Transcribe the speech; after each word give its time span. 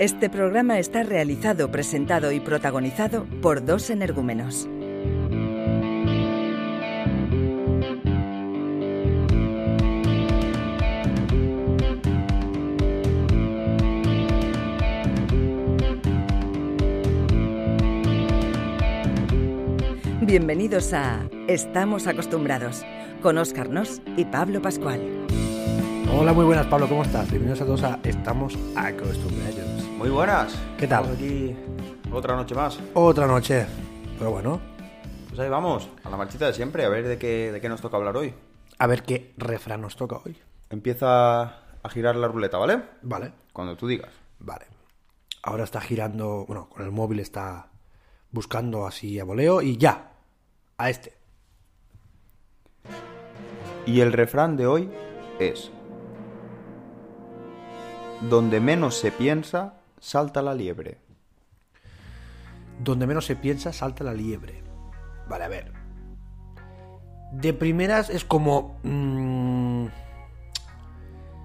Este 0.00 0.28
programa 0.28 0.80
está 0.80 1.04
realizado, 1.04 1.70
presentado 1.70 2.32
y 2.32 2.40
protagonizado 2.40 3.26
por 3.40 3.64
dos 3.64 3.90
energúmenos. 3.90 4.68
Bienvenidos 20.22 20.92
a 20.92 21.20
Estamos 21.46 22.08
acostumbrados 22.08 22.84
con 23.22 23.38
Óscar 23.38 23.70
Nos 23.70 24.02
y 24.16 24.24
Pablo 24.24 24.60
Pascual. 24.60 25.00
Hola, 26.12 26.32
muy 26.32 26.44
buenas, 26.44 26.66
Pablo, 26.66 26.88
¿cómo 26.88 27.04
estás? 27.04 27.30
Bienvenidos 27.30 27.60
a 27.60 27.66
todos 27.66 27.82
a 27.84 28.00
Estamos 28.02 28.58
acostumbrados. 28.74 29.73
Muy 29.96 30.10
buenas. 30.10 30.54
¿Qué 30.78 30.86
tal? 30.86 31.04
Estamos 31.04 31.18
aquí 31.18 31.56
otra 32.12 32.36
noche 32.36 32.54
más. 32.54 32.78
Otra 32.94 33.26
noche. 33.26 33.66
Pero 34.18 34.30
bueno, 34.30 34.60
Pues 35.28 35.40
ahí 35.40 35.48
vamos, 35.48 35.88
a 36.04 36.10
la 36.10 36.16
marchita 36.16 36.46
de 36.46 36.52
siempre, 36.54 36.84
a 36.84 36.88
ver 36.88 37.06
de 37.08 37.18
qué, 37.18 37.50
de 37.52 37.60
qué 37.60 37.68
nos 37.68 37.80
toca 37.80 37.96
hablar 37.96 38.16
hoy. 38.16 38.32
a 38.78 38.86
ver 38.86 39.02
qué 39.02 39.32
refrán 39.36 39.80
nos 39.80 39.96
toca 39.96 40.16
hoy. 40.24 40.36
Empieza 40.70 41.42
a 41.82 41.88
girar 41.90 42.16
la 42.16 42.28
ruleta, 42.28 42.58
¿vale? 42.58 42.82
Vale, 43.02 43.32
Cuando 43.52 43.76
tú 43.76 43.86
digas. 43.86 44.10
vale. 44.38 44.66
Ahora 45.46 45.64
está 45.64 45.78
girando, 45.80 46.46
bueno, 46.46 46.70
con 46.70 46.82
el 46.84 46.90
móvil 46.90 47.20
está 47.20 47.66
buscando 48.30 48.86
así 48.86 49.20
a 49.20 49.24
voleo 49.24 49.60
y 49.60 49.76
ya, 49.76 50.12
a 50.78 50.88
este. 50.88 51.12
Y 53.84 54.00
el 54.00 54.12
refrán 54.12 54.56
de 54.56 54.66
hoy 54.66 54.90
es... 55.38 55.70
Donde 58.22 58.58
menos 58.60 58.96
se 58.96 59.12
piensa, 59.12 59.74
salta 60.04 60.42
la 60.42 60.54
liebre. 60.54 60.98
Donde 62.78 63.06
menos 63.06 63.24
se 63.24 63.36
piensa, 63.36 63.72
salta 63.72 64.04
la 64.04 64.12
liebre. 64.12 64.62
Vale, 65.28 65.44
a 65.44 65.48
ver. 65.48 65.72
De 67.32 67.54
primeras 67.54 68.10
es 68.10 68.24
como... 68.24 68.78
mm, 68.82 69.86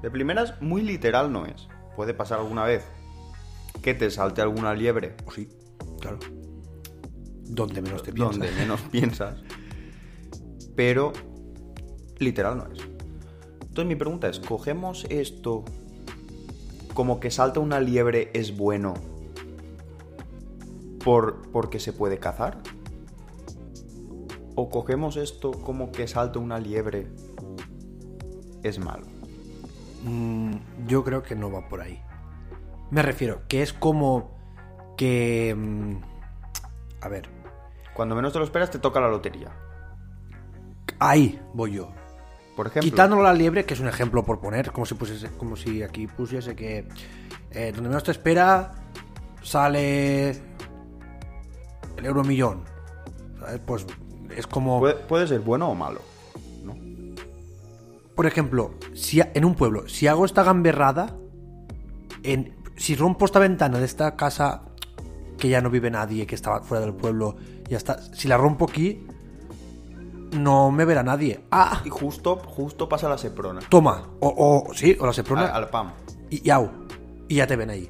De 0.02 0.12
primeras, 0.12 0.62
muy 0.62 0.82
literal 0.82 1.32
no 1.32 1.46
es. 1.46 1.68
Puede 1.96 2.14
pasar 2.14 2.40
alguna 2.40 2.66
vez 2.66 2.86
que 3.82 3.94
te 3.94 4.12
salte 4.12 4.42
alguna 4.42 4.74
liebre. 4.74 5.16
o 5.26 5.32
sí, 5.32 5.48
claro. 6.02 6.20
Donde 7.46 7.82
menos 7.82 8.04
te 8.04 8.12
piensa. 8.12 8.32
donde 8.32 8.52
menos 8.52 8.82
piensas. 8.92 9.42
Pero 10.76 11.14
literal 12.18 12.58
no 12.58 12.66
es. 12.74 12.80
Entonces 13.62 13.86
mi 13.86 13.96
pregunta 13.96 14.28
es, 14.28 14.40
¿cogemos 14.42 15.06
esto 15.10 15.64
como 17.00 17.22
que 17.22 17.32
salta 17.32 17.62
una 17.62 17.80
liebre 17.80 18.30
es 18.34 18.58
bueno 18.58 18.94
por, 21.02 21.50
porque 21.50 21.80
se 21.80 21.94
puede 21.94 22.18
cazar? 22.18 22.58
¿O 24.56 24.70
cogemos 24.70 25.16
esto 25.16 25.52
como 25.52 25.94
que 25.94 26.10
salta 26.10 26.40
una 26.40 26.60
liebre 26.60 27.08
es 28.64 28.80
malo? 28.80 29.08
Mm, 30.04 30.56
yo 30.88 31.06
creo 31.06 31.24
que 31.24 31.36
no 31.36 31.50
va 31.50 31.70
por 31.70 31.80
ahí. 31.80 32.02
Me 32.92 33.02
refiero, 33.02 33.44
que 33.48 33.62
es 33.62 33.72
como 33.72 34.32
que... 34.98 35.56
mm, 35.58 36.02
a 37.00 37.08
ver, 37.08 37.30
Cuando 37.94 38.14
menos 38.14 38.34
te 38.34 38.40
lo 38.40 38.44
esperas 38.44 38.72
te 38.72 38.80
toca 38.80 39.00
la 39.00 39.08
lotería. 39.08 39.56
ahí 41.00 41.40
voy 41.54 41.76
yo. 41.76 41.94
Por 42.60 42.68
ejemplo, 42.68 42.92
Quitándolo 42.92 43.24
la 43.24 43.32
liebre, 43.32 43.64
que 43.64 43.74
es 43.74 43.80
un 43.80 43.88
ejemplo 43.88 44.26
por 44.26 44.42
poner, 44.42 44.74
como 44.74 44.86
si, 44.86 44.94
pusiese, 44.94 45.30
como 45.38 45.56
si 45.56 45.82
aquí 45.82 46.08
pusiese 46.08 46.58
que 46.58 46.90
eh, 47.52 47.72
donde 47.74 47.88
menos 47.88 48.04
te 48.04 48.12
espera 48.12 48.74
sale 49.42 50.32
el 50.32 52.06
euro 52.06 52.22
millón. 52.26 52.66
¿Sabes? 53.40 53.62
Pues 53.66 53.86
es 54.36 54.46
como... 54.46 54.82
puede, 54.82 54.96
puede 54.96 55.26
ser 55.26 55.40
bueno 55.40 55.70
o 55.70 55.74
malo. 55.74 56.02
¿no? 56.66 56.76
Por 58.14 58.26
ejemplo, 58.26 58.74
si 58.94 59.22
en 59.22 59.46
un 59.46 59.56
pueblo, 59.56 59.88
si 59.88 60.08
hago 60.08 60.26
esta 60.26 60.44
gamberrada, 60.44 61.16
en, 62.24 62.58
si 62.76 62.94
rompo 62.94 63.24
esta 63.24 63.40
ventana 63.40 63.80
de 63.80 63.86
esta 63.86 64.18
casa 64.18 64.64
que 65.38 65.48
ya 65.48 65.62
no 65.62 65.70
vive 65.70 65.90
nadie, 65.92 66.28
que 66.28 66.36
estaba 66.36 66.60
fuera 66.60 66.84
del 66.84 66.94
pueblo, 66.94 67.38
ya 67.70 67.78
está. 67.78 68.02
Si 68.14 68.28
la 68.28 68.36
rompo 68.36 68.66
aquí, 68.70 69.08
no 70.32 70.72
me 70.72 70.86
verá 70.86 71.04
nadie. 71.04 71.44
Ah, 71.52 71.82
Y 71.86 71.90
justo, 71.90 72.38
justo 72.38 72.88
pasa 72.90 73.10
la 73.10 73.18
seprona. 73.18 73.62
toma. 73.70 74.10
O, 74.20 74.66
o 74.68 74.74
sí, 74.74 74.96
o 75.00 75.06
la 75.06 75.14
seprona. 75.14 75.48
Al, 75.48 75.64
al 75.64 75.70
pam. 75.70 75.92
y, 76.30 76.48
y 76.48 76.52
au. 76.52 76.70
Y 77.28 77.36
ya 77.36 77.48
te 77.48 77.56
ven 77.56 77.70
ahí. 77.70 77.90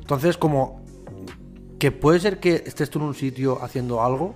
Entonces, 0.00 0.36
como 0.38 0.82
que 1.78 1.92
puede 1.92 2.18
ser 2.20 2.40
que 2.40 2.62
estés 2.66 2.90
tú 2.90 2.98
en 2.98 3.04
un 3.06 3.14
sitio 3.14 3.62
haciendo 3.62 4.02
algo 4.02 4.34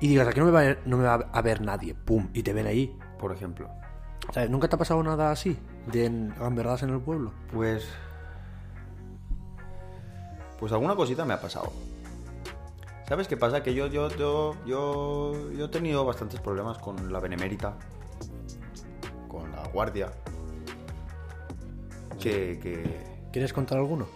y 0.00 0.08
digas, 0.08 0.26
aquí 0.28 0.40
no 0.40 0.46
me 0.46 0.52
va 0.52 0.60
a 0.60 0.64
ver, 0.64 0.82
no 0.86 0.96
me 0.96 1.04
va 1.04 1.14
a 1.14 1.42
ver 1.42 1.60
nadie. 1.62 1.94
Pum, 1.94 2.28
y 2.34 2.42
te 2.42 2.52
ven 2.52 2.66
ahí. 2.66 2.96
Por 3.18 3.32
ejemplo. 3.32 3.68
¿Sabes? 4.32 4.50
¿Nunca 4.50 4.68
te 4.68 4.74
ha 4.76 4.78
pasado 4.78 5.02
nada 5.02 5.30
así? 5.30 5.56
De 5.90 6.06
en- 6.06 6.34
gamberradas 6.38 6.82
en 6.82 6.90
el 6.90 7.00
pueblo. 7.00 7.32
Pues. 7.52 7.86
Pues 10.58 10.72
alguna 10.72 10.94
cosita 10.94 11.24
me 11.24 11.34
ha 11.34 11.40
pasado. 11.40 11.72
¿Sabes 13.08 13.28
qué 13.28 13.36
pasa? 13.36 13.62
Que 13.62 13.74
yo, 13.74 13.86
yo, 13.88 14.08
yo, 14.16 14.54
yo, 14.66 15.50
yo 15.52 15.64
he 15.64 15.68
tenido 15.68 16.04
bastantes 16.04 16.40
problemas 16.40 16.78
con 16.78 17.12
la 17.12 17.20
benemérita, 17.20 17.76
con 19.28 19.50
la 19.52 19.66
guardia. 19.68 20.12
Que, 22.20 22.58
que. 22.62 23.00
¿Quieres 23.32 23.52
contar 23.52 23.78
alguno? 23.78 24.06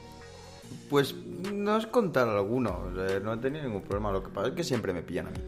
Pues 0.90 1.14
no 1.52 1.76
es 1.76 1.86
contar 1.86 2.28
alguno, 2.28 2.84
o 2.92 2.94
sea, 2.94 3.18
no 3.20 3.32
he 3.34 3.36
tenido 3.38 3.64
ningún 3.64 3.82
problema. 3.82 4.12
Lo 4.12 4.22
que 4.22 4.30
pasa 4.30 4.48
es 4.48 4.54
que 4.54 4.64
siempre 4.64 4.92
me 4.92 5.02
pillan 5.02 5.28
a 5.28 5.30
mí. 5.30 5.38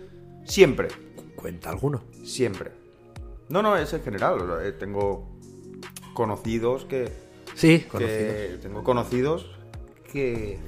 Siempre, 0.44 0.88
Cuenta 1.36 1.70
alguno. 1.70 2.02
siempre. 2.24 2.72
No, 3.48 3.62
no, 3.62 3.76
es 3.76 3.92
en 3.92 4.02
general. 4.02 4.40
o 4.40 4.46
sea, 4.58 4.66
eh, 4.66 4.72
Tengo 4.72 5.28
conocidos 6.14 6.84
que, 6.86 7.12
Sí, 7.54 7.80
que 7.80 7.86
conocidos. 7.88 8.60
tengo 8.60 8.82
conocidos 8.84 9.50
que 10.12 10.58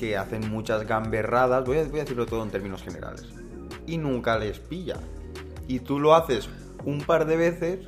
que 0.00 0.16
hacen 0.16 0.50
muchas 0.50 0.86
gamberradas, 0.86 1.62
voy 1.66 1.76
a, 1.76 1.84
voy 1.84 1.98
a 2.00 2.04
decirlo 2.04 2.24
todo 2.24 2.42
en 2.42 2.48
términos 2.50 2.82
generales, 2.82 3.26
y 3.86 3.98
nunca 3.98 4.38
les 4.38 4.58
pilla. 4.58 4.96
Y 5.68 5.80
tú 5.80 6.00
lo 6.00 6.14
haces 6.14 6.48
un 6.86 7.02
par 7.02 7.26
de 7.26 7.36
veces 7.36 7.86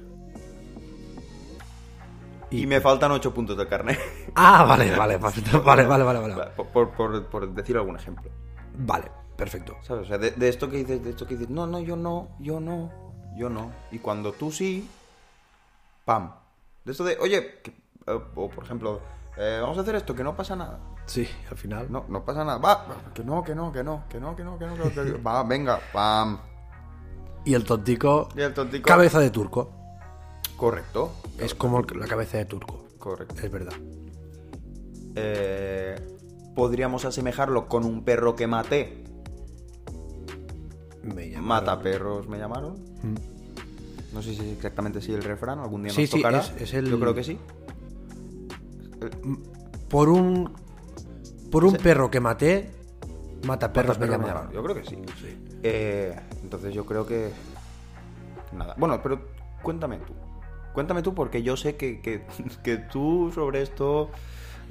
y, 2.50 2.66
me 2.66 2.82
faltan 2.82 3.10
8 3.12 3.32
puntos 3.32 3.56
de 3.56 3.66
carne. 3.66 3.98
Ah, 4.34 4.64
vale, 4.64 4.94
vale, 4.94 5.16
vale, 5.16 5.40
vale, 5.64 5.84
vale, 5.86 6.04
vale, 6.04 6.50
por, 6.54 6.90
por- 6.90 7.26
por- 7.30 7.54
decir 7.54 7.76
algún 7.78 7.96
ejemplo. 7.96 8.30
Vale, 8.76 9.10
perfecto. 9.34 9.76
¿Sabes? 9.82 10.04
O 10.04 10.08
sea, 10.08 10.18
de, 10.18 10.32
de 10.32 10.48
esto 10.50 10.68
que 10.68 10.76
dices, 10.76 11.02
de 11.02 11.10
esto 11.10 11.26
que 11.26 11.34
dices, 11.36 11.48
no, 11.48 11.66
no, 11.66 11.80
yo 11.80 11.96
no, 11.96 12.28
yo 12.40 12.60
no, 12.60 12.92
yo 13.38 13.48
no. 13.48 13.72
Y 13.90 14.00
cuando 14.00 14.32
tú 14.32 14.52
sí, 14.52 14.86
pam. 16.04 16.34
De 16.84 16.92
esto 16.92 17.04
de, 17.04 17.16
oye, 17.20 17.60
que- 17.62 17.70
eh, 18.06 18.20
o 18.34 18.50
por 18.50 18.64
ejemplo, 18.64 19.00
eh, 19.38 19.60
vamos 19.62 19.78
a 19.78 19.80
hacer 19.80 19.94
esto, 19.94 20.14
que 20.14 20.24
no 20.24 20.36
pasa 20.36 20.54
nada. 20.56 20.78
Sí, 21.06 21.28
al 21.50 21.56
final. 21.56 21.90
No, 21.90 22.04
no 22.08 22.24
pasa 22.24 22.44
nada. 22.44 22.58
Va, 22.58 22.86
que 23.14 23.24
no, 23.24 23.42
que 23.42 23.54
no, 23.54 23.72
que 23.72 23.82
no, 23.82 24.04
que 24.08 24.20
no, 24.20 24.36
que 24.36 24.44
no, 24.44 24.58
que 24.58 24.66
no. 24.66 24.74
Que 24.74 24.84
no, 24.84 24.92
que. 24.92 25.12
Va, 25.26 25.42
venga, 25.42 25.80
pam. 25.92 26.38
Y 27.44 27.54
el 27.54 27.64
tontico. 27.64 28.28
Y 28.36 28.40
el 28.40 28.54
tontico. 28.54 28.86
Cabeza 28.86 29.18
de 29.18 29.30
turco. 29.30 29.70
Correcto. 30.56 31.12
Es 31.38 31.54
como 31.54 31.80
la 31.80 32.06
cabeza 32.06 32.38
de 32.38 32.44
turco. 32.44 32.86
Correcto. 32.98 33.34
Es 33.42 33.50
verdad. 33.50 33.74
Eh, 35.16 35.96
podríamos 36.54 37.04
asemejarlo 37.04 37.68
con 37.68 37.84
un 37.84 38.04
perro 38.04 38.36
que 38.36 38.46
maté. 38.46 39.04
Me 41.02 41.30
llamaron. 41.30 41.48
Mata 41.48 41.82
perros, 41.82 42.28
me 42.28 42.38
llamaron. 42.38 42.74
Mm. 43.02 44.14
No 44.14 44.22
sé 44.22 44.34
si 44.34 44.40
es 44.40 44.56
exactamente 44.56 45.00
si 45.00 45.12
el 45.12 45.24
refrán 45.24 45.58
algún 45.58 45.82
día 45.82 45.92
sí, 45.92 46.02
nos 46.02 46.10
tocará. 46.10 46.42
Sí, 46.42 46.52
es, 46.56 46.62
es 46.62 46.74
el... 46.74 46.88
Yo 46.88 47.00
creo 47.00 47.14
que 47.14 47.24
sí. 47.24 47.38
Mm, 49.24 49.34
por 49.88 50.08
un 50.08 50.52
por 51.52 51.64
un 51.64 51.76
perro 51.76 52.10
que 52.10 52.18
maté. 52.18 52.70
Mata 53.46 53.72
perros, 53.72 53.98
me 53.98 54.06
llamaron. 54.06 54.26
llamaron. 54.48 54.52
Yo 54.52 54.62
creo 54.64 54.74
que 54.76 54.84
sí. 54.84 54.98
Eh, 55.62 56.18
entonces 56.42 56.74
yo 56.74 56.84
creo 56.86 57.06
que. 57.06 57.30
Nada. 58.52 58.74
Bueno, 58.76 59.00
pero 59.02 59.20
cuéntame 59.62 59.98
tú. 59.98 60.12
Cuéntame 60.72 61.02
tú 61.02 61.14
porque 61.14 61.42
yo 61.42 61.56
sé 61.56 61.76
que, 61.76 62.00
que, 62.00 62.24
que 62.64 62.76
tú 62.78 63.30
sobre 63.34 63.62
esto. 63.62 64.10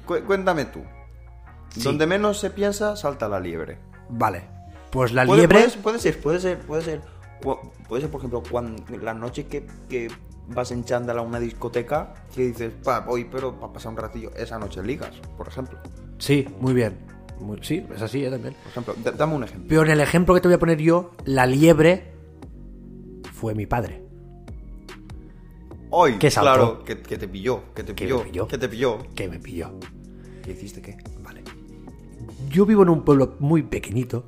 Cu- 0.06 0.24
cuéntame 0.26 0.66
tú. 0.66 0.82
Sí. 1.70 1.82
Donde 1.84 2.06
menos 2.08 2.40
se 2.40 2.50
piensa, 2.50 2.96
salta 2.96 3.30
la 3.30 3.40
liebre. 3.40 3.78
Vale. 4.10 4.44
Pues 4.92 5.14
la 5.14 5.24
liebre. 5.26 5.48
puede, 5.48 5.78
puede 5.78 6.00
ser, 6.00 6.20
puede 6.20 6.40
ser, 6.40 6.60
puede 6.60 6.82
ser. 6.82 7.02
Pu- 7.42 7.60
Puede 7.88 8.02
ser, 8.04 8.12
por 8.12 8.20
ejemplo, 8.22 8.42
cuando 8.50 8.84
la 8.98 9.14
noche 9.14 9.48
que, 9.48 9.66
que 9.90 10.08
vas 10.48 10.72
en 10.72 10.84
chándal 10.86 11.18
a 11.20 11.22
una 11.22 11.40
discoteca, 11.40 12.14
que 12.34 12.44
dices, 12.48 12.72
pa, 12.84 13.02
voy, 13.02 13.26
pero 13.26 13.54
para 13.60 13.74
pasar 13.74 13.92
un 13.92 13.98
ratillo, 13.98 14.32
esa 14.36 14.58
noche 14.60 14.82
ligas, 14.84 15.12
por 15.38 15.48
ejemplo. 15.48 15.78
Sí, 16.22 16.48
muy 16.60 16.74
bien. 16.74 16.94
Muy- 17.40 17.58
sí, 17.64 17.84
es 17.96 18.02
así, 18.02 18.24
¿eh? 18.24 18.30
también. 18.30 18.54
Por 18.62 18.72
ejemplo, 18.72 19.12
dame 19.18 19.34
un 19.36 19.44
ejemplo. 19.44 19.66
Pero 19.68 19.82
en 19.84 19.90
el 19.90 20.00
ejemplo 20.02 20.36
que 20.36 20.42
te 20.42 20.48
voy 20.48 20.56
a 20.56 20.60
poner 20.60 20.78
yo, 20.80 21.12
la 21.26 21.48
liebre 21.48 22.12
fue 23.34 23.56
mi 23.56 23.66
padre. 23.66 24.04
Hoy, 25.90 26.18
Que 26.20 26.30
saltó. 26.32 26.54
claro, 26.54 26.84
que, 26.86 27.02
que 27.02 27.18
te 27.18 27.28
pilló, 27.28 27.74
que 27.74 27.84
te 27.84 27.94
Que 27.96 28.06
pilló, 28.06 28.24
pilló. 28.24 28.48
que 28.48 28.58
te 28.58 28.70
pilló. 28.70 28.98
Que 29.16 29.28
me 29.28 29.40
pilló. 29.40 29.72
¿Qué 30.44 30.52
hiciste 30.52 30.82
qué? 30.82 30.98
Vale. 31.24 31.42
Yo 32.50 32.66
vivo 32.66 32.84
en 32.84 32.90
un 32.90 33.04
pueblo 33.04 33.36
muy 33.40 33.64
pequeñito 33.64 34.26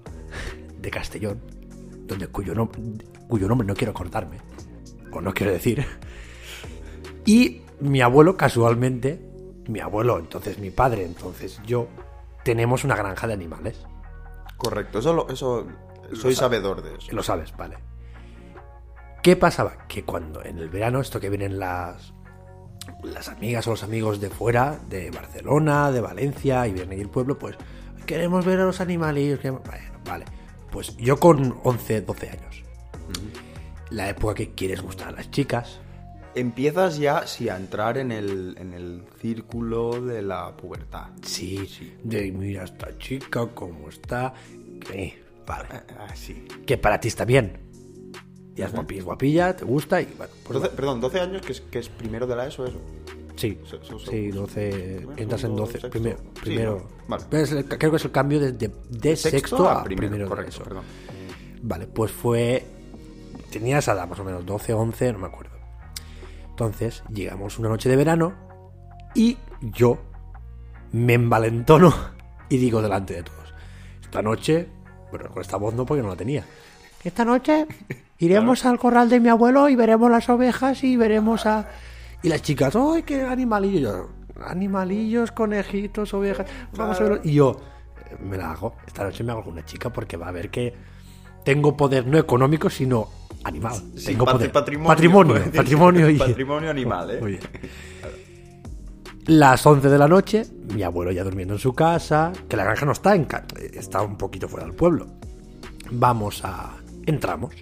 de 0.82 0.90
Castellón, 0.92 1.40
donde 2.08 2.28
cuyo, 2.28 2.54
nom- 2.54 2.70
cuyo 3.28 3.48
nombre 3.48 3.66
no 3.68 3.76
quiero 3.76 3.92
acordarme, 3.92 4.38
o 5.12 5.22
no 5.22 5.34
quiero 5.34 5.54
decir. 5.54 5.86
Y 7.26 7.62
mi 7.80 8.02
abuelo, 8.02 8.36
casualmente, 8.36 9.22
mi 9.68 9.80
abuelo, 9.80 10.20
entonces 10.20 10.58
mi 10.60 10.70
padre, 10.72 11.06
entonces 11.06 11.60
yo, 11.66 11.88
tenemos 12.44 12.84
una 12.84 12.96
granja 12.96 13.28
de 13.28 13.34
animales. 13.34 13.80
Correcto, 14.58 15.00
eso, 15.00 15.14
lo- 15.14 15.30
eso 15.30 15.66
soy 16.14 16.36
sabe. 16.36 16.58
sabedor 16.58 16.82
de 16.82 16.96
eso. 16.96 17.12
Lo 17.16 17.24
sabes, 17.24 17.56
vale. 17.58 17.78
¿Qué 19.22 19.36
pasaba? 19.36 19.88
Que 19.88 20.04
cuando 20.04 20.44
en 20.44 20.58
el 20.60 20.70
verano, 20.70 21.00
esto 21.00 21.20
que 21.20 21.30
vienen 21.30 21.58
las, 21.60 22.14
las 23.04 23.30
amigas 23.30 23.66
o 23.68 23.72
los 23.72 23.84
amigos 23.84 24.20
de 24.20 24.30
fuera, 24.30 24.80
de 24.90 25.12
Barcelona, 25.12 25.92
de 25.92 26.02
Valencia, 26.02 26.68
y 26.68 26.74
vienen 26.74 27.00
el 27.00 27.10
pueblo, 27.10 27.40
pues 27.40 27.56
queremos 28.06 28.44
ver 28.46 28.60
a 28.60 28.66
los 28.66 28.82
animalillos. 28.82 29.40
queremos-". 29.40 29.64
Bueno, 29.66 30.00
vale. 30.06 30.26
Pues 30.72 30.98
yo 30.98 31.18
con 31.20 31.58
11, 31.64 32.02
12 32.02 32.30
años. 32.32 32.64
La 33.90 34.10
época 34.10 34.34
que 34.34 34.52
quieres 34.54 34.82
gustar 34.82 35.10
a 35.10 35.12
las 35.12 35.32
chicas. 35.32 35.80
Empiezas 36.36 36.98
ya, 36.98 37.28
sí, 37.28 37.48
a 37.50 37.56
entrar 37.58 37.98
en 37.98 38.12
el, 38.12 38.56
en 38.58 38.74
el 38.74 39.04
círculo 39.22 40.02
de 40.02 40.22
la 40.22 40.56
pubertad. 40.58 41.08
Sí, 41.22 41.68
sí. 41.68 41.94
De 42.04 42.32
mira 42.32 42.64
esta 42.64 42.98
chica, 42.98 43.48
cómo 43.54 43.90
está. 43.90 44.34
Eh, 44.92 45.14
vale. 45.46 45.68
Ah, 46.00 46.16
sí. 46.16 46.46
Que 46.66 46.78
para 46.78 47.00
ti 47.00 47.08
está 47.10 47.24
bien. 47.26 47.60
Ya 48.56 48.66
es 48.68 48.74
guapi- 48.74 48.98
es 48.98 49.04
guapilla, 49.04 49.56
te 49.56 49.66
gusta 49.66 50.02
y 50.02 50.06
bueno. 50.18 50.32
pues 50.46 50.60
Doce- 50.60 50.70
perdón, 50.76 51.02
12 51.02 51.20
años, 51.20 51.42
que 51.44 51.52
es, 51.54 51.62
que 51.62 51.80
es 51.80 51.90
primero 51.90 52.26
de 52.28 52.36
la 52.36 52.48
ESO, 52.48 52.66
eso. 52.66 52.80
Sí, 53.36 53.58
Se- 53.68 53.78
se- 53.84 54.00
se- 54.00 54.12
sí, 54.12 54.28
12. 54.30 54.70
primero, 54.70 55.12
Entras 55.18 55.32
en 55.32 55.40
segundo, 55.40 55.62
12. 55.64 55.72
sexto. 55.74 55.90
Primero. 55.90 56.18
Sí, 56.18 56.40
primero. 56.42 56.76
¿no? 57.00 57.08
Vale. 57.08 57.24
Pero 57.30 57.44
es 57.44 57.52
el- 57.52 57.66
creo 57.66 57.90
que 57.92 57.98
es 57.98 58.06
el 58.06 58.12
cambio 58.12 58.40
de, 58.40 58.52
de- 58.52 58.72
de 58.90 59.16
sexto, 59.16 59.68
a 59.70 59.84
primero. 59.84 60.16
de 60.18 60.26
correcto, 60.26 60.50
eso. 60.52 60.64
perdón. 60.64 60.84
Vale, 61.64 61.88
pues 61.88 62.12
fue. 62.12 62.64
Tenía 63.52 63.80
esa 63.80 63.94
edad, 63.94 64.08
más 64.08 64.20
o 64.20 64.24
menos, 64.24 64.46
12, 64.46 64.74
11, 64.74 65.14
no 65.14 65.20
me 65.20 65.28
acuerdo. 65.28 65.53
Entonces, 66.54 67.04
llegamos 67.10 67.58
una 67.58 67.68
noche 67.68 67.90
de 67.90 67.96
verano 67.96 68.36
y 69.16 69.40
yo 69.60 69.98
me 70.92 71.16
envalentono 71.16 71.92
y 72.48 72.58
digo 72.58 72.80
delante 72.80 73.16
de 73.16 73.24
todos: 73.24 73.56
Esta 74.04 74.22
noche, 74.22 74.70
bueno, 75.10 75.32
con 75.32 75.42
esta 75.42 75.58
voz 75.58 75.74
no, 75.74 75.84
porque 75.84 76.04
no 76.04 76.10
la 76.10 76.16
tenía. 76.16 76.46
Esta 77.04 77.26
noche 77.26 77.66
iremos 78.20 78.68
al 78.68 78.78
corral 78.78 79.10
de 79.10 79.20
mi 79.20 79.30
abuelo 79.30 79.68
y 79.68 79.76
veremos 79.76 80.12
las 80.12 80.30
ovejas 80.30 80.84
y 80.84 80.96
veremos 80.96 81.48
a. 81.48 81.68
Y 82.22 82.30
las 82.30 82.44
chicas, 82.44 82.76
¡ay, 82.76 83.02
qué 83.02 83.24
animalillos! 83.24 83.82
Yo, 83.82 84.10
animalillos, 84.46 85.32
conejitos, 85.32 86.14
ovejas. 86.14 86.46
Vamos 86.78 87.00
a 87.00 87.04
verlo. 87.04 87.22
Y 87.24 87.34
yo, 87.34 87.60
eh, 88.12 88.16
me 88.20 88.38
la 88.38 88.52
hago. 88.52 88.76
Esta 88.86 89.04
noche 89.04 89.24
me 89.24 89.32
hago 89.32 89.44
con 89.44 89.54
una 89.54 89.66
chica 89.66 89.92
porque 89.92 90.18
va 90.18 90.28
a 90.28 90.32
ver 90.32 90.52
que 90.52 90.72
tengo 91.44 91.76
poder 91.76 92.06
no 92.06 92.20
económico, 92.20 92.70
sino 92.70 93.23
animal. 93.44 93.76
Sí, 93.96 94.06
tengo 94.08 94.26
pat- 94.26 94.34
poder. 94.36 94.52
patrimonio. 94.52 94.88
Patrimonio, 94.88 95.36
patrimonio 95.54 96.10
y. 96.10 96.18
Patrimonio 96.18 96.70
animal, 96.70 97.12
¿eh? 97.12 97.22
Muy 97.22 97.32
bien. 97.32 97.44
Las 99.26 99.66
11 99.66 99.88
de 99.90 99.98
la 99.98 100.08
noche, 100.08 100.44
mi 100.74 100.84
abuelo 100.84 101.12
ya 101.12 101.24
durmiendo 101.24 101.54
en 101.54 101.60
su 101.60 101.74
casa, 101.74 102.34
que 102.50 102.58
la 102.58 102.66
granja 102.66 102.86
no 102.86 102.92
está 102.92 103.16
en 103.16 103.24
ca- 103.26 103.46
está 103.74 104.02
un 104.02 104.18
poquito 104.18 104.50
fuera 104.50 104.66
del 104.66 104.76
pueblo. 104.76 105.08
Vamos 105.92 106.44
a 106.44 106.76
entramos. 107.06 107.54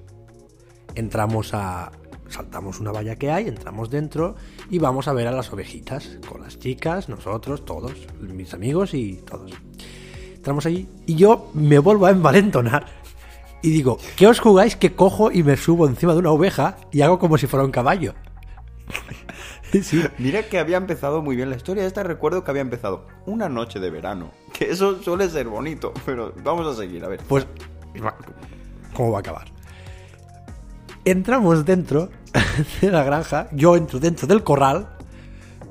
Entramos 0.95 1.53
a 1.53 1.91
saltamos 2.29 2.79
una 2.79 2.91
valla 2.91 3.15
que 3.17 3.29
hay, 3.29 3.47
entramos 3.47 3.89
dentro 3.89 4.35
y 4.69 4.79
vamos 4.79 5.07
a 5.09 5.13
ver 5.13 5.27
a 5.27 5.31
las 5.31 5.51
ovejitas 5.51 6.17
con 6.27 6.41
las 6.41 6.57
chicas, 6.57 7.09
nosotros, 7.09 7.65
todos, 7.65 7.91
mis 8.21 8.53
amigos 8.53 8.93
y 8.93 9.15
todos. 9.17 9.51
Entramos 10.35 10.65
allí 10.65 10.87
y 11.05 11.15
yo 11.15 11.51
me 11.53 11.77
vuelvo 11.77 12.05
a 12.07 12.11
envalentonar 12.11 12.85
y 13.61 13.69
digo, 13.69 13.97
¿qué 14.15 14.27
os 14.27 14.39
jugáis 14.39 14.75
que 14.75 14.95
cojo 14.95 15.31
y 15.31 15.43
me 15.43 15.57
subo 15.57 15.87
encima 15.87 16.13
de 16.13 16.19
una 16.19 16.31
oveja 16.31 16.77
y 16.91 17.01
hago 17.01 17.19
como 17.19 17.37
si 17.37 17.47
fuera 17.47 17.65
un 17.65 17.71
caballo? 17.71 18.13
sí, 19.83 20.03
Mira 20.17 20.43
que 20.43 20.59
había 20.59 20.77
empezado 20.77 21.21
muy 21.21 21.35
bien 21.35 21.49
la 21.49 21.55
historia. 21.55 21.85
Esta 21.85 22.03
recuerdo 22.03 22.43
que 22.43 22.51
había 22.51 22.61
empezado 22.61 23.07
una 23.25 23.49
noche 23.49 23.79
de 23.79 23.89
verano. 23.89 24.31
Que 24.51 24.71
eso 24.71 25.01
suele 25.01 25.29
ser 25.29 25.47
bonito, 25.47 25.93
pero 26.05 26.33
vamos 26.43 26.67
a 26.67 26.79
seguir, 26.79 27.03
a 27.05 27.07
ver. 27.07 27.21
Pues, 27.27 27.45
¿cómo 28.93 29.11
va 29.11 29.19
a 29.19 29.21
acabar? 29.21 29.47
Entramos 31.05 31.65
dentro 31.65 32.09
de 32.81 32.91
la 32.91 33.03
granja, 33.03 33.47
yo 33.51 33.75
entro 33.75 33.99
dentro 33.99 34.27
del 34.27 34.43
corral, 34.43 34.89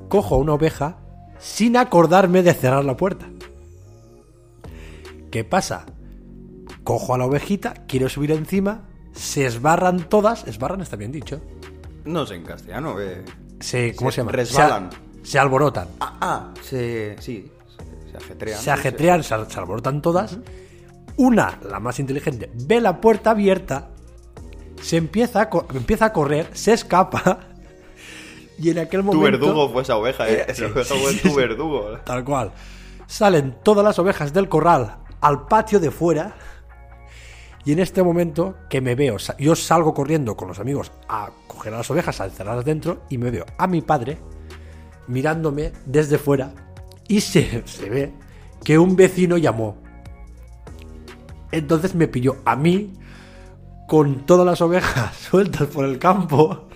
cojo 0.09 0.37
una 0.37 0.53
oveja 0.53 0.97
sin 1.39 1.77
acordarme 1.77 2.43
de 2.43 2.53
cerrar 2.53 2.85
la 2.85 2.97
puerta. 2.97 3.27
¿Qué 5.31 5.43
pasa? 5.45 5.85
Cojo 6.83 7.13
a 7.13 7.17
la 7.17 7.25
ovejita, 7.25 7.73
quiero 7.87 8.09
subir 8.09 8.31
encima, 8.31 8.81
se 9.13 9.45
esbarran 9.45 10.09
todas, 10.09 10.47
esbarran 10.47 10.81
está 10.81 10.95
bien 10.95 11.11
dicho, 11.11 11.39
No 12.05 12.25
sé 12.25 12.35
en 12.35 12.43
castellano, 12.43 12.99
eh. 12.99 13.23
se, 13.59 13.95
¿cómo 13.95 14.09
Se 14.11 14.15
se, 14.15 14.21
llama? 14.21 14.31
resbalan. 14.31 14.89
Se, 15.23 15.31
se 15.31 15.39
alborotan. 15.39 15.87
Ah, 15.99 16.17
ah, 16.21 16.53
se. 16.63 17.15
Sí, 17.19 17.51
se, 18.11 18.17
ajetrean. 18.17 18.59
se 18.59 18.71
ajetrean, 18.71 19.23
se, 19.23 19.35
se 19.47 19.59
alborotan 19.59 20.01
todas. 20.01 20.37
Una, 21.17 21.59
la 21.69 21.79
más 21.79 21.99
inteligente, 21.99 22.49
ve 22.65 22.81
la 22.81 22.99
puerta 22.99 23.31
abierta, 23.31 23.89
se 24.81 24.97
empieza 24.97 25.41
a, 25.43 25.49
empieza 25.75 26.05
a 26.05 26.13
correr, 26.13 26.49
se 26.53 26.73
escapa. 26.73 27.39
Y 28.57 28.69
en 28.69 28.79
aquel 28.79 29.01
Tu 29.01 29.05
momento. 29.07 29.23
verdugo 29.39 29.69
fue 29.71 29.81
esa 29.83 29.97
oveja, 29.97 30.27
eh. 30.29 30.45
Esa 30.47 30.53
Sí, 30.55 30.63
oveja 30.63 30.95
fue 30.95 31.11
sí, 31.13 31.19
tu 31.29 31.35
verdugo. 31.35 31.85
Tal 32.05 32.23
cual. 32.23 32.51
Salen 33.07 33.55
todas 33.63 33.83
las 33.83 33.97
ovejas 33.99 34.33
del 34.33 34.49
corral 34.49 34.97
al 35.19 35.45
patio 35.47 35.79
de 35.79 35.91
fuera. 35.91 36.33
Y 37.63 37.73
en 37.73 37.79
este 37.79 38.01
momento 38.01 38.55
que 38.69 38.81
me 38.81 38.95
veo, 38.95 39.17
yo 39.37 39.55
salgo 39.55 39.93
corriendo 39.93 40.35
con 40.35 40.47
los 40.47 40.59
amigos 40.59 40.91
a 41.07 41.29
coger 41.47 41.73
a 41.73 41.77
las 41.77 41.91
ovejas, 41.91 42.19
a 42.19 42.25
encerrarlas 42.25 42.65
dentro, 42.65 43.03
y 43.09 43.17
me 43.17 43.29
veo 43.29 43.45
a 43.57 43.67
mi 43.67 43.81
padre 43.81 44.17
mirándome 45.07 45.71
desde 45.85 46.17
fuera. 46.17 46.53
Y 47.07 47.21
se, 47.21 47.63
se 47.65 47.89
ve 47.89 48.13
que 48.63 48.79
un 48.79 48.95
vecino 48.95 49.37
llamó. 49.37 49.77
Entonces 51.51 51.95
me 51.95 52.07
pilló 52.07 52.37
a 52.45 52.55
mí 52.55 52.93
con 53.87 54.25
todas 54.25 54.45
las 54.45 54.61
ovejas 54.61 55.15
sueltas 55.29 55.67
por 55.67 55.85
el 55.85 55.99
campo 55.99 56.67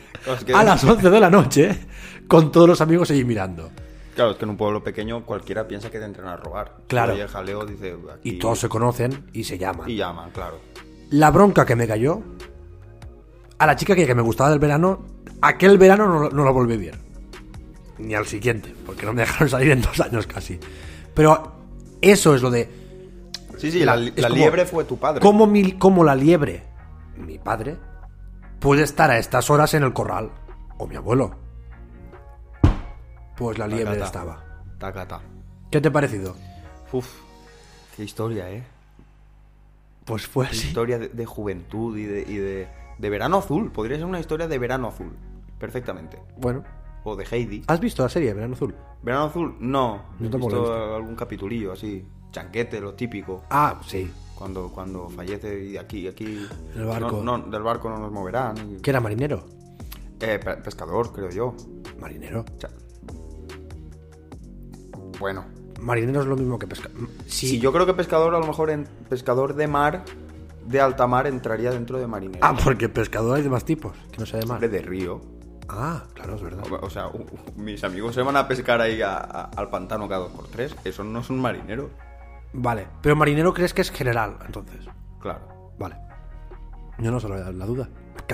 a 0.54 0.63
las 0.63 0.84
11 0.84 1.10
de 1.10 1.20
la 1.20 1.30
noche 1.30 1.80
con 2.27 2.51
todos 2.51 2.68
los 2.68 2.82
amigos 2.82 3.10
allí 3.12 3.24
mirando. 3.24 3.72
Claro, 4.15 4.31
es 4.31 4.38
que 4.38 4.45
en 4.45 4.50
un 4.51 4.57
pueblo 4.57 4.84
pequeño 4.84 5.25
cualquiera 5.25 5.67
piensa 5.67 5.91
que 5.91 6.00
te 6.00 6.05
entran 6.05 6.27
a 6.27 6.38
robar. 6.38 6.77
Claro. 6.88 7.13
Oye, 7.13 7.27
jaleo 7.27 7.65
dice. 7.65 7.95
Aquí... 8.13 8.29
Y 8.29 8.39
todos 8.39 8.60
se 8.60 8.69
conocen 8.69 9.29
y 9.34 9.43
se 9.43 9.57
llaman. 9.57 9.89
Y 9.89 9.98
llaman, 9.98 10.31
claro. 10.31 10.60
La 11.12 11.31
bronca 11.31 11.65
que 11.65 11.75
me 11.75 11.86
cayó 11.88 12.22
a 13.57 13.65
la 13.67 13.75
chica 13.75 13.95
que, 13.95 14.05
que 14.07 14.15
me 14.15 14.22
gustaba 14.22 14.50
del 14.50 14.60
verano, 14.60 15.05
aquel 15.41 15.77
verano 15.77 16.07
no, 16.07 16.29
no 16.29 16.43
la 16.45 16.51
volví 16.51 16.74
a 16.74 16.77
ver. 16.77 17.00
Ni 17.98 18.13
al 18.15 18.25
siguiente, 18.25 18.74
porque 18.86 19.05
no 19.05 19.13
me 19.13 19.22
dejaron 19.22 19.50
salir 19.50 19.72
en 19.72 19.81
dos 19.81 20.00
años 20.01 20.27
casi. 20.27 20.60
Pero 21.13 21.51
eso 22.01 22.36
es 22.36 22.41
lo 22.41 22.50
de 22.50 22.69
Sí, 23.57 23.72
sí, 23.72 23.86
la, 23.86 23.95
Es 23.95 24.17
la 24.17 24.27
como- 24.29 24.39
liebre 24.41 24.65
fue 24.65 24.84
tu 24.84 24.98
padre. 24.98 25.22
cómo, 25.22 25.48
mi- 25.48 25.74
cómo 25.74 26.03
la 26.03 26.13
liebre, 26.15 26.63
mi 27.17 27.38
padre, 27.39 27.77
puede 28.60 28.84
estar 28.84 29.10
a 29.12 29.17
estas 29.17 29.50
horas 29.50 29.74
en 29.74 29.84
el 29.84 29.93
corral. 29.93 30.31
O 30.77 30.88
mi 30.88 30.95
abuelo. 30.98 31.36
Pues 33.38 33.58
la 33.58 33.68
liebre 33.68 33.98
Tacata. 33.98 34.06
estaba. 34.06 34.44
Tacata. 34.77 35.22
¿Qué 35.72 35.82
te 35.82 35.88
ha 35.89 35.92
parecido? 35.92 36.36
Uf, 36.92 37.08
qué 37.96 38.04
historia, 38.04 38.50
¿eh? 38.51 38.63
Pues 40.06 40.27
fue 40.27 40.46
Qué 40.46 40.51
así. 40.51 40.68
historia 40.68 41.00
de, 41.00 41.10
de 41.10 41.25
juventud 41.25 41.98
y, 41.98 42.04
de, 42.04 42.22
y 42.22 42.36
de, 42.38 42.68
de 42.98 43.10
verano 43.10 43.38
azul. 43.38 43.72
Podría 43.72 43.98
ser 43.98 44.06
una 44.06 44.20
historia 44.20 44.48
de 44.48 44.58
verano 44.60 44.89
azul. 44.89 45.12
Perfectamente. 45.60 46.20
Bueno, 46.38 46.63
O 47.04 47.15
de 47.15 47.25
Heidi. 47.30 47.63
¿has 47.68 47.80
visto 47.80 48.04
la 48.04 48.10
serie 48.10 48.34
Verano 48.34 48.54
Azul? 48.56 48.75
¿Verano 49.01 49.25
azul? 49.25 49.56
No. 49.60 50.04
Yo 50.20 50.27
He 50.27 50.38
visto 50.38 50.96
algún 50.96 51.15
capitulillo 51.15 51.72
así. 51.72 52.06
Chanquete, 52.32 52.80
lo 52.82 52.94
típico. 52.94 53.44
Ah, 53.50 53.80
sí. 53.86 54.12
Cuando, 54.38 54.70
cuando 54.70 55.10
fallece 55.10 55.63
y 55.63 55.77
aquí, 55.77 56.08
aquí. 56.08 56.46
El 56.75 56.86
barco. 56.86 57.22
No, 57.24 57.38
no, 57.38 57.48
del 57.48 57.63
barco 57.63 57.89
no 57.89 57.98
nos 57.98 58.12
moverán. 58.12 58.80
¿Que 58.82 58.89
era 58.89 59.00
marinero? 59.00 59.46
Eh, 60.20 60.39
pe- 60.44 60.58
pescador, 60.58 61.12
creo 61.13 61.30
yo. 61.30 61.56
Marinero. 62.00 62.44
Bueno. 65.19 65.45
Marinero 65.81 66.22
es 66.22 66.27
lo 66.27 66.36
mismo 66.36 66.57
que 66.57 66.67
pesca. 66.67 66.89
Sí, 67.27 67.48
Sí, 67.48 67.60
yo 67.60 67.72
creo 67.74 67.86
que 67.86 67.93
pescador, 67.93 68.34
a 68.36 68.39
lo 68.39 68.48
mejor 68.48 68.69
en 68.69 68.88
pescador 69.10 69.53
de 69.55 69.67
mar, 69.67 70.03
de 70.65 70.81
alta 70.81 71.05
mar, 71.07 71.27
entraría 71.27 71.72
dentro 71.72 72.00
de 72.00 72.07
marinero. 72.07 72.39
Ah, 72.41 72.55
porque 72.63 72.89
pescador 72.89 73.38
hay 73.38 73.43
de 73.43 73.50
más 73.50 73.65
tipos, 73.65 73.93
que 74.12 74.17
no 74.19 74.25
sé 74.25 74.38
de 74.38 74.45
más. 74.45 74.53
Hombre, 74.55 74.69
de 74.69 74.81
río. 74.81 75.22
Ah, 75.67 76.03
claro, 76.13 76.36
es 76.36 76.41
verdad. 76.41 76.63
O, 76.72 76.86
o 76.86 76.89
sea, 76.89 77.10
mis 77.55 77.84
amigos 77.84 78.15
se 78.15 78.22
van 78.22 78.38
a 78.38 78.48
pescar 78.48 78.79
ahí 78.81 79.01
a- 79.01 79.17
a- 79.17 79.43
al 79.55 79.69
pantano 79.69 80.07
cada 80.07 80.22
dos 80.24 80.31
por 80.31 80.48
tres. 80.48 80.75
Eso 80.86 81.03
no 81.03 81.19
es 81.19 81.29
un 81.29 81.39
marinero. 81.41 81.89
Vale, 82.53 82.88
pero 83.01 83.15
marinero 83.15 83.53
crees 83.53 83.74
que 83.74 83.81
es 83.81 83.91
general, 83.91 84.38
entonces. 84.45 84.86
Claro. 85.19 85.74
Vale. 85.77 85.98
Yo 87.00 87.12
no 87.12 87.19
solo 87.19 87.36
la, 87.38 87.51
la 87.51 87.65
duda. 87.65 87.89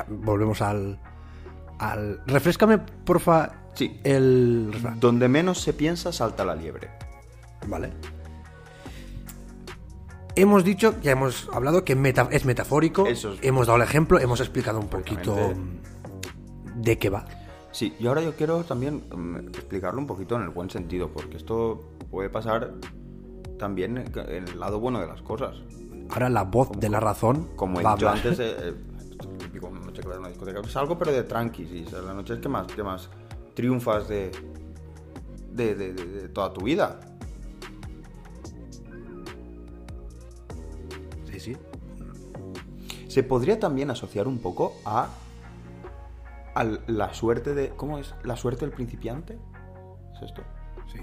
Volvemos 0.09 0.61
al. 0.61 0.99
al. 1.79 2.21
Refrescame, 2.27 2.77
porfa. 2.77 3.49
Sí. 3.73 3.99
El. 4.03 4.69
refrán. 4.73 4.99
Donde 4.99 5.27
menos 5.27 5.59
se 5.61 5.73
piensa, 5.73 6.11
salta 6.13 6.43
la 6.45 6.55
liebre. 6.55 6.89
¿Vale? 7.67 7.91
Hemos 10.35 10.63
dicho, 10.63 10.95
ya 11.01 11.11
hemos 11.11 11.49
hablado 11.51 11.83
que 11.83 11.95
meta- 11.95 12.29
es 12.31 12.45
metafórico. 12.45 13.05
Eso 13.05 13.33
es- 13.33 13.39
Hemos 13.43 13.67
dado 13.67 13.77
el 13.77 13.83
ejemplo, 13.83 14.19
hemos 14.19 14.39
explicado 14.39 14.79
un 14.79 14.87
poquito 14.87 15.35
de 16.75 16.97
qué 16.97 17.09
va. 17.09 17.25
Sí, 17.71 17.93
y 17.99 18.07
ahora 18.07 18.21
yo 18.21 18.33
quiero 18.35 18.63
también 18.63 19.03
mm, 19.13 19.49
explicarlo 19.49 19.99
un 19.99 20.07
poquito 20.07 20.35
en 20.35 20.43
el 20.43 20.49
buen 20.49 20.69
sentido, 20.69 21.09
porque 21.09 21.37
esto 21.37 21.91
puede 22.09 22.29
pasar 22.29 22.73
también 23.57 23.97
en 23.97 24.05
en 24.29 24.47
el 24.47 24.59
lado 24.59 24.79
bueno 24.79 24.99
de 24.99 25.07
las 25.07 25.21
cosas. 25.21 25.55
Ahora 26.09 26.29
la 26.29 26.43
voz 26.43 26.71
de 26.77 26.89
la 26.89 26.99
razón 26.99 27.49
Como 27.55 27.79
he 27.79 27.83
dicho 27.83 28.09
antes, 28.09 28.39
eh, 28.39 28.55
eh, 28.59 28.73
típico, 29.37 29.69
noche 29.69 30.01
que 30.01 30.07
vas 30.07 30.17
a 30.17 30.19
una 30.19 30.29
discoteca, 30.29 30.59
es 30.61 30.75
algo 30.75 30.97
pero 30.97 31.11
de 31.11 31.23
tranquis, 31.23 31.69
y 31.71 31.85
la 31.91 32.13
noche 32.13 32.33
es 32.35 32.39
que 32.39 32.49
más, 32.49 32.67
que 32.67 32.83
más 32.83 33.09
triunfas 33.53 34.07
de, 34.07 34.31
de, 35.51 35.75
de- 35.75 35.93
de- 35.93 36.29
toda 36.29 36.53
tu 36.53 36.61
vida. 36.65 36.99
Sí, 41.31 41.39
sí. 41.39 41.57
Se 43.07 43.23
podría 43.23 43.59
también 43.59 43.89
asociar 43.91 44.27
un 44.27 44.39
poco 44.39 44.73
a, 44.85 45.09
a 46.55 46.63
la 46.87 47.13
suerte 47.13 47.53
de... 47.53 47.69
¿Cómo 47.69 47.97
es? 47.97 48.13
¿La 48.23 48.35
suerte 48.37 48.61
del 48.65 48.73
principiante? 48.73 49.37
¿Es 50.15 50.21
esto? 50.23 50.43
sí. 50.91 50.99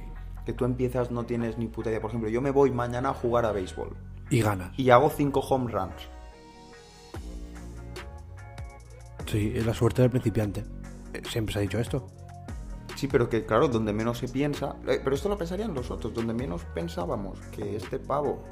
Que 0.47 0.53
tú 0.55 0.65
empiezas, 0.65 1.11
no 1.11 1.25
tienes 1.27 1.59
ni 1.59 1.67
puta 1.69 1.91
idea. 1.91 2.01
Por 2.01 2.11
ejemplo, 2.11 2.31
yo 2.31 2.41
me 2.41 2.51
voy 2.51 2.71
mañana 2.71 3.11
a 3.11 3.15
jugar 3.15 3.45
a 3.45 3.53
béisbol 3.53 3.95
Y 4.31 4.41
ganas. 4.41 4.79
y 4.79 4.89
hago 4.91 5.11
cinco 5.11 5.41
home 5.41 5.71
runs. 5.71 6.09
Sí, 9.27 9.53
es 9.55 9.67
la 9.67 9.75
suerte 9.75 10.01
del 10.01 10.11
principiante. 10.11 10.65
Eh, 11.13 11.21
Siempre 11.29 11.53
se 11.53 11.59
ha 11.59 11.63
dicho 11.63 11.79
esto. 11.79 12.07
Sí, 12.99 13.07
pero 13.07 13.29
que 13.29 13.47
claro, 13.47 13.69
donde 13.69 13.93
menos 13.93 14.19
se 14.19 14.27
piensa... 14.27 14.75
eh, 14.89 15.01
pero 15.05 15.15
esto 15.15 15.29
lo 15.29 15.39
pensarían 15.39 15.73
los 15.73 15.89
otros. 15.89 16.13
Donde 16.13 16.35
menos 16.35 16.65
pensábamos 16.75 17.39
que 17.55 17.77
este 17.77 18.01
pavo 18.01 18.43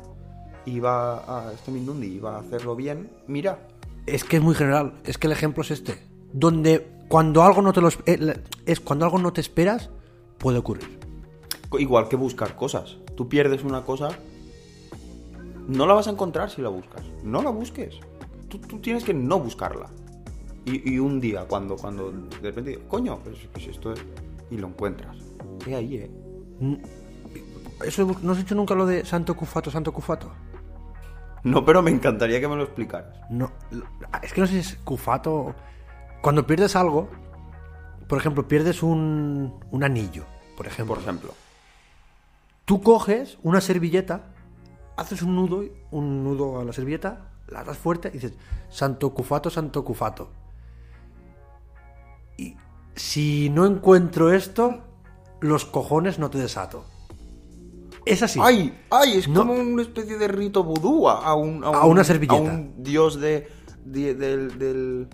iba 0.66 1.48
a... 1.48 1.52
Este 1.52 1.72
Mindundi 1.72 2.06
iba 2.06 2.36
a 2.36 2.38
hacerlo 2.38 2.76
bien. 2.76 3.10
Mira, 3.26 3.58
Es 4.06 4.22
que 4.22 4.36
es 4.36 4.42
muy 4.44 4.54
general. 4.54 5.00
Es 5.02 5.18
que 5.18 5.26
el 5.26 5.32
ejemplo 5.32 5.64
es 5.64 5.72
este. 5.72 6.00
Donde 6.32 6.86
cuando 7.08 7.42
algo 7.42 7.60
no 7.60 7.72
te 7.72 7.80
lo 7.80 7.88
es, 7.88 7.98
eh, 8.06 8.76
cuando 8.84 9.04
algo 9.04 9.18
no 9.18 9.32
te 9.32 9.40
esperas, 9.40 9.90
puede 10.38 10.58
ocurrir. 10.58 10.96
igual 11.80 12.08
que 12.08 12.14
buscar 12.14 12.54
cosas. 12.54 12.98
Tú 13.16 13.28
pierdes 13.28 13.64
una 13.64 13.82
cosa... 13.82 14.10
No 15.66 15.86
la 15.86 15.94
vas 15.94 16.06
a 16.06 16.10
encontrar 16.12 16.50
si 16.50 16.62
la 16.62 16.68
buscas. 16.68 17.02
No 17.24 17.42
la 17.42 17.50
busques. 17.50 17.96
Tú, 18.48 18.58
tú 18.58 18.78
tienes 18.78 19.02
que 19.02 19.12
no 19.12 19.40
buscarla. 19.40 19.90
Y, 20.64 20.94
y 20.94 21.00
un 21.00 21.20
día, 21.20 21.46
cuando, 21.48 21.74
cuando 21.74 22.12
de 22.12 22.52
repente 22.52 22.78
coño, 22.86 23.18
pues, 23.24 23.38
pues 23.52 23.66
esto 23.66 23.92
es... 23.92 23.98
Y 24.50 24.56
lo 24.58 24.68
encuentras. 24.68 25.16
Es 25.66 25.74
ahí, 25.74 25.96
¿eh? 25.96 26.10
Eso 27.84 28.02
de 28.06 28.12
bus- 28.12 28.22
¿No 28.22 28.32
has 28.32 28.38
dicho 28.38 28.54
nunca 28.54 28.74
lo 28.74 28.86
de 28.86 29.04
Santo 29.04 29.34
Cufato, 29.36 29.70
Santo 29.70 29.92
Cufato? 29.92 30.30
No, 31.42 31.64
pero 31.64 31.82
me 31.82 31.90
encantaría 31.90 32.40
que 32.40 32.48
me 32.48 32.56
lo 32.56 32.64
explicaras. 32.64 33.14
No, 33.30 33.52
lo- 33.70 33.84
es 34.22 34.32
que 34.32 34.40
no 34.40 34.46
sé 34.46 34.54
si 34.54 34.58
es 34.74 34.76
Cufato. 34.84 35.54
Cuando 36.22 36.46
pierdes 36.46 36.74
algo, 36.76 37.08
por 38.08 38.18
ejemplo, 38.18 38.48
pierdes 38.48 38.82
un, 38.82 39.54
un 39.70 39.84
anillo, 39.84 40.24
por 40.56 40.66
ejemplo. 40.66 40.94
Por 40.94 41.02
ejemplo. 41.02 41.34
Tú 42.64 42.80
coges 42.80 43.38
una 43.42 43.60
servilleta, 43.60 44.22
haces 44.96 45.22
un 45.22 45.36
nudo, 45.36 45.62
un 45.92 46.24
nudo 46.24 46.60
a 46.60 46.64
la 46.64 46.72
servilleta, 46.72 47.30
la 47.48 47.62
das 47.62 47.78
fuerte 47.78 48.08
y 48.08 48.12
dices, 48.12 48.32
Santo 48.70 49.10
Cufato, 49.14 49.50
Santo 49.50 49.84
Cufato. 49.84 50.30
Si 53.16 53.48
no 53.48 53.64
encuentro 53.64 54.30
esto, 54.30 54.82
los 55.40 55.64
cojones 55.64 56.18
no 56.18 56.28
te 56.28 56.36
desato. 56.36 56.84
Es 58.04 58.22
así. 58.22 58.38
¡Ay! 58.42 58.78
¡Ay! 58.90 59.16
Es 59.16 59.26
No. 59.26 59.40
como 59.40 59.54
una 59.54 59.80
especie 59.80 60.18
de 60.18 60.28
rito 60.28 60.62
vudú 60.62 61.08
a, 61.08 61.24
a 61.24 61.34
un, 61.34 61.64
A 61.64 61.86
una 61.86 62.04
servilleta. 62.04 62.50
A 62.50 62.54
un 62.56 62.74
dios 62.82 63.18
de, 63.18 63.48
de- 63.86 64.14
del, 64.14 64.58
del- 64.58 65.08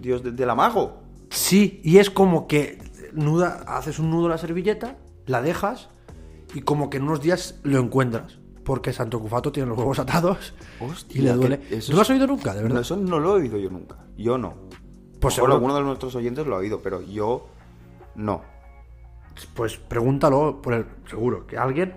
Dios 0.00 0.22
de- 0.22 0.30
del 0.30 0.48
amago. 0.48 1.00
Sí, 1.30 1.80
y 1.82 1.98
es 1.98 2.10
como 2.10 2.46
que 2.46 2.78
nuda, 3.12 3.64
haces 3.66 3.98
un 3.98 4.12
nudo 4.12 4.26
a 4.26 4.28
la 4.28 4.38
servilleta, 4.38 4.96
la 5.26 5.42
dejas 5.42 5.88
y 6.54 6.60
como 6.60 6.90
que 6.90 6.98
en 6.98 7.02
unos 7.02 7.20
días 7.20 7.58
lo 7.64 7.80
encuentras. 7.80 8.38
Porque 8.64 8.92
Santo 8.92 9.18
Cufato 9.18 9.50
tiene 9.50 9.68
los 9.68 9.76
huevos 9.76 9.98
atados 9.98 10.54
Hostia, 10.78 11.18
y 11.20 11.24
le 11.24 11.32
duele. 11.32 11.60
¿No 11.88 11.96
lo 11.96 12.02
has 12.02 12.10
oído 12.10 12.28
nunca, 12.28 12.54
de 12.54 12.62
verdad? 12.62 12.76
No, 12.76 12.80
eso 12.82 12.96
no 12.96 13.18
lo 13.18 13.36
he 13.36 13.40
oído 13.40 13.58
yo 13.58 13.68
nunca. 13.68 13.96
Yo 14.16 14.38
no. 14.38 14.54
Pues 15.24 15.34
seguro- 15.34 15.54
alguno 15.54 15.74
de 15.74 15.82
nuestros 15.82 16.14
oyentes 16.14 16.46
lo 16.46 16.54
ha 16.56 16.58
oído, 16.58 16.80
pero 16.80 17.00
yo 17.02 17.46
no. 18.14 18.42
Pues 19.54 19.76
pregúntalo 19.76 20.60
por 20.62 20.74
el 20.74 20.86
seguro, 21.10 21.46
que 21.46 21.58
alguien 21.58 21.94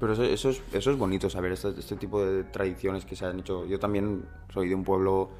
Pero 0.00 0.14
eso, 0.14 0.22
eso, 0.24 0.48
es, 0.48 0.62
eso 0.72 0.90
es 0.90 0.98
bonito 0.98 1.28
saber, 1.30 1.52
este, 1.52 1.68
este 1.78 1.96
tipo 1.96 2.24
de 2.24 2.42
tradiciones 2.44 3.04
que 3.04 3.14
se 3.14 3.24
han 3.26 3.38
hecho. 3.40 3.66
Yo 3.66 3.78
también 3.78 4.24
soy 4.52 4.68
de 4.68 4.74
un 4.74 4.82
pueblo 4.84 5.30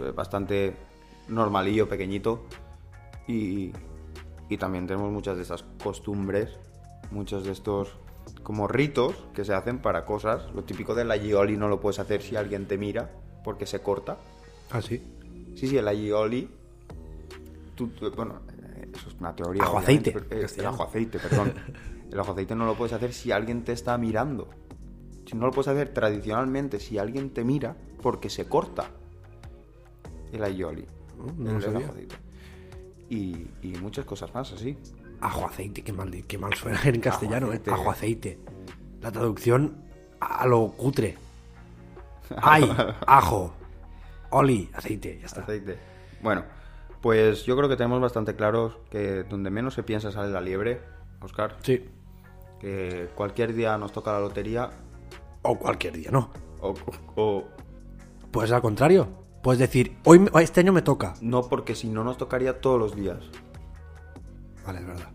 eh, 0.00 0.12
bastante 0.14 0.74
normalillo, 1.28 1.88
pequeñito, 1.88 2.44
y, 3.26 3.72
y 4.48 4.56
también 4.58 4.86
tenemos 4.86 5.10
muchas 5.12 5.36
de 5.36 5.42
esas 5.42 5.64
costumbres, 5.82 6.56
muchos 7.10 7.44
de 7.44 7.52
estos 7.52 7.94
como 8.42 8.66
ritos 8.68 9.14
que 9.34 9.44
se 9.44 9.52
hacen 9.54 9.80
para 9.80 10.04
cosas. 10.06 10.50
Lo 10.54 10.62
típico 10.64 10.94
de 10.94 11.04
la 11.04 11.14
aioli 11.14 11.56
no 11.56 11.68
lo 11.68 11.80
puedes 11.80 11.98
hacer 11.98 12.22
si 12.22 12.36
alguien 12.36 12.66
te 12.66 12.78
mira, 12.78 13.10
porque 13.44 13.66
se 13.66 13.80
corta. 13.82 14.16
así. 14.70 14.96
Sí, 14.98 15.02
sí, 15.54 15.76
el 15.76 15.86
aioli. 15.88 16.48
tú- 17.74 17.88
tú- 17.88 18.10
bueno, 18.14 18.40
eh, 18.76 18.90
eso 18.94 19.08
es 19.08 19.14
una 19.20 19.34
teoría. 19.34 19.62
Ajo 19.62 19.78
aceite, 19.78 20.12
pero- 20.12 20.26
eh, 20.42 20.46
el 20.56 20.66
ajo 20.66 20.82
aceite, 20.84 21.18
perdón. 21.18 21.52
El 22.10 22.18
ajo 22.20 22.32
aceite 22.32 22.54
no 22.54 22.66
lo 22.66 22.74
puedes 22.74 22.92
hacer 22.92 23.12
si 23.14 23.32
alguien 23.32 23.62
te 23.64 23.72
está 23.72 23.96
mirando. 23.96 24.48
Si 25.26 25.36
no 25.36 25.46
lo 25.46 25.52
puedes 25.52 25.68
hacer 25.68 25.94
tradicionalmente 25.94 26.78
si 26.80 26.98
alguien 26.98 27.30
te 27.30 27.44
mira, 27.44 27.76
porque 28.02 28.28
se 28.28 28.46
corta 28.46 28.90
el 30.32 30.42
aioli. 30.44 30.84
Mm, 31.18 31.44
no 31.44 31.56
el, 31.56 31.64
el 31.64 31.76
ajo 31.76 31.92
aceite. 31.92 32.16
Y, 33.08 33.46
y 33.62 33.68
muchas 33.80 34.04
cosas 34.04 34.34
más 34.34 34.52
así. 34.52 34.76
Ajo 35.20 35.46
aceite, 35.46 35.82
qué 35.82 35.92
mal, 35.92 36.10
qué 36.26 36.36
mal 36.38 36.52
suena 36.54 36.80
en 36.84 37.00
castellano, 37.00 37.46
Ajo 37.46 37.52
¿eh? 37.52 37.56
aceite. 37.56 37.70
Ajo 37.70 37.90
aceite. 37.90 38.38
La 39.00 39.10
traducción 39.12 39.76
a 40.20 40.46
lo 40.46 40.72
cutre. 40.72 41.16
Ay, 42.42 42.64
ajo. 43.06 43.52
Oli, 44.30 44.70
aceite, 44.74 45.18
ya 45.20 45.26
está. 45.26 45.42
Aceite. 45.42 45.78
Bueno, 46.22 46.44
pues 47.00 47.44
yo 47.44 47.56
creo 47.56 47.68
que 47.68 47.76
tenemos 47.76 48.00
bastante 48.00 48.36
claros 48.36 48.76
que 48.90 49.24
donde 49.24 49.50
menos 49.50 49.74
se 49.74 49.82
piensa 49.82 50.12
sale 50.12 50.30
la 50.30 50.40
liebre, 50.40 50.80
Oscar. 51.20 51.56
Sí. 51.62 51.84
Que 52.60 53.08
cualquier 53.14 53.54
día 53.54 53.76
nos 53.78 53.90
toca 53.92 54.12
la 54.12 54.20
lotería 54.20 54.70
O 55.42 55.58
cualquier 55.58 55.94
día, 55.96 56.10
no. 56.10 56.30
o- 56.60 56.74
o 57.16 57.44
Pues 58.30 58.52
al 58.52 58.60
contrario. 58.62 59.08
Puedes 59.42 59.58
decir, 59.58 59.96
hoy 60.04 60.28
este 60.42 60.60
año 60.60 60.72
me 60.72 60.82
toca. 60.82 61.14
No, 61.22 61.48
porque 61.48 61.74
si 61.74 61.88
no 61.88 62.04
nos 62.04 62.18
tocaría 62.18 62.60
todos 62.60 62.78
los 62.78 62.94
días. 62.94 63.18
Vale, 64.66 64.80
es 64.80 64.86
verdad. 64.86 65.08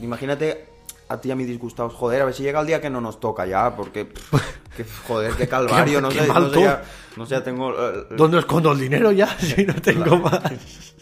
Imagínate 0.00 0.66
a 1.08 1.18
ti 1.20 1.28
y 1.30 1.32
a 1.32 1.36
mí 1.36 1.44
disgustados, 1.44 1.94
joder, 1.94 2.20
a 2.22 2.26
ver 2.26 2.34
si 2.34 2.42
llega 2.42 2.60
el 2.60 2.66
día 2.66 2.80
que 2.82 2.90
no 2.90 3.00
nos 3.00 3.18
toca 3.20 3.46
ya, 3.46 3.74
porque, 3.74 4.12
que, 4.76 4.84
joder, 4.84 5.32
qué 5.34 5.48
calvario, 5.48 5.98
Qué- 5.98 6.02
no 6.02 6.08
qué 6.08 6.18
sé, 6.20 6.26
no 6.28 6.50
sé, 6.52 6.60
ya, 6.62 6.82
no 7.16 7.26
sé, 7.26 7.30
ya 7.34 7.42
tengo 7.44 7.72
eh, 7.72 8.06
¿Dónde 8.16 8.38
escondo 8.38 8.72
el 8.72 8.80
dinero 8.80 9.12
ya 9.12 9.26
si 9.38 9.64
no 9.64 9.74
tengo 9.74 10.18
más? 10.18 10.94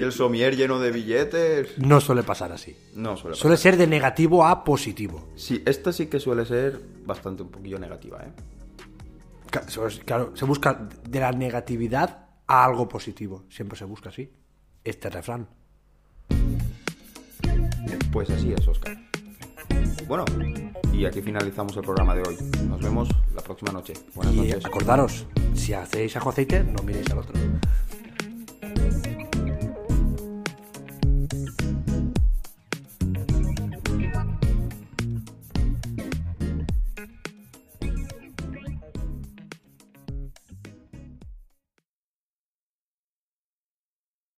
el 0.00 0.12
somier 0.12 0.56
lleno 0.56 0.78
de 0.80 0.90
billetes. 0.90 1.78
No 1.78 2.00
suele 2.00 2.22
pasar 2.22 2.50
así. 2.52 2.74
No 2.94 3.16
suele 3.16 3.36
Suele 3.36 3.54
pasar. 3.56 3.72
ser 3.72 3.76
de 3.78 3.86
negativo 3.86 4.44
a 4.44 4.64
positivo. 4.64 5.28
Sí, 5.36 5.62
esta 5.66 5.92
sí 5.92 6.06
que 6.06 6.18
suele 6.18 6.44
ser 6.46 6.80
bastante 7.04 7.42
un 7.42 7.50
poquillo 7.50 7.78
negativa, 7.78 8.18
¿eh? 8.22 8.32
Claro, 10.04 10.32
se 10.34 10.44
busca 10.46 10.88
de 11.08 11.20
la 11.20 11.30
negatividad 11.32 12.26
a 12.46 12.64
algo 12.64 12.88
positivo. 12.88 13.44
Siempre 13.50 13.78
se 13.78 13.84
busca 13.84 14.08
así. 14.08 14.28
Este 14.82 15.10
refrán. 15.10 15.46
Pues 18.10 18.30
así 18.30 18.52
es, 18.52 18.66
Oscar. 18.66 18.96
Bueno, 20.08 20.24
y 20.96 21.04
aquí 21.06 21.20
finalizamos 21.22 21.76
el 21.76 21.82
programa 21.82 22.14
de 22.14 22.22
hoy. 22.26 22.36
Nos 22.68 22.80
vemos 22.80 23.08
la 23.34 23.42
próxima 23.42 23.72
noche. 23.72 23.94
Buenas 24.14 24.34
Y 24.34 24.38
noches. 24.38 24.64
acordaros, 24.64 25.26
si 25.54 25.72
hacéis 25.72 26.16
ajo 26.16 26.30
aceite, 26.30 26.62
no 26.64 26.82
miréis 26.82 27.10
al 27.10 27.18
otro. 27.18 27.32